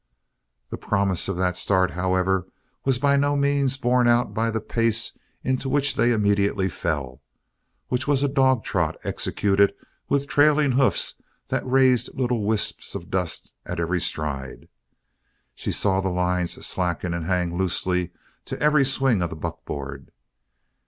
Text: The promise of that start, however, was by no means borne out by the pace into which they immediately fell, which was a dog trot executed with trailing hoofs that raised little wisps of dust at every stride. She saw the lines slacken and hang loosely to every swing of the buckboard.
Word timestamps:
The 0.71 0.79
promise 0.79 1.27
of 1.27 1.37
that 1.37 1.55
start, 1.55 1.91
however, 1.91 2.47
was 2.85 2.97
by 2.97 3.17
no 3.17 3.35
means 3.37 3.77
borne 3.77 4.07
out 4.07 4.33
by 4.33 4.49
the 4.49 4.59
pace 4.59 5.15
into 5.43 5.69
which 5.69 5.93
they 5.93 6.09
immediately 6.11 6.69
fell, 6.69 7.21
which 7.89 8.07
was 8.07 8.23
a 8.23 8.27
dog 8.27 8.63
trot 8.63 8.97
executed 9.03 9.75
with 10.09 10.27
trailing 10.27 10.71
hoofs 10.71 11.21
that 11.49 11.69
raised 11.69 12.15
little 12.17 12.43
wisps 12.43 12.95
of 12.95 13.11
dust 13.11 13.53
at 13.63 13.79
every 13.79 14.01
stride. 14.01 14.67
She 15.53 15.71
saw 15.71 16.01
the 16.01 16.09
lines 16.09 16.53
slacken 16.65 17.13
and 17.13 17.25
hang 17.25 17.55
loosely 17.55 18.09
to 18.45 18.59
every 18.59 18.83
swing 18.83 19.21
of 19.21 19.29
the 19.29 19.35
buckboard. 19.35 20.09